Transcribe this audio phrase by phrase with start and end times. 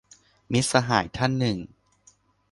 [0.51, 1.57] -มิตรสหายท่านหนึ่ง